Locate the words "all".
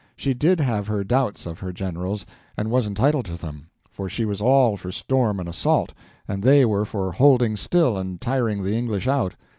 4.41-4.75